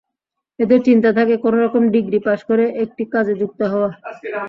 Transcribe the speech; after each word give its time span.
এদের 0.59 0.79
চিন্তা 0.87 1.09
থাকে, 1.13 1.35
কোনো 1.37 1.57
রকম 1.65 1.83
ডিগ্রি 1.95 2.19
পাস 2.27 2.39
করে 2.49 2.65
একটি 2.83 3.03
কাজে 3.13 3.33
যুক্ত 3.41 3.59
হওয়া। 3.71 3.89